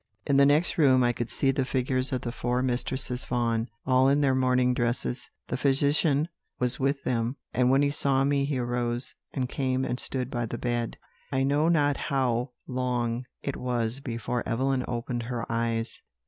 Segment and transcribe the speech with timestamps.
[0.25, 4.09] "In the next room I could see the figures of the four Mistresses Vaughan, all
[4.09, 5.29] in their morning dresses.
[5.47, 6.27] The physician
[6.57, 10.47] was with them; and when he saw me he arose, and came and stood by
[10.47, 10.97] the bed.
[11.31, 16.01] "I know not how long it was before Evelyn opened her eyes.